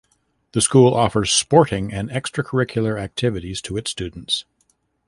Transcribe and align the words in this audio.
The 0.53 0.61
school 0.61 0.95
offers 0.95 1.31
sporting 1.31 1.93
and 1.93 2.09
extracurricular 2.09 2.99
activities 2.99 3.61
to 3.61 3.77
its 3.77 3.91
students. 3.91 4.45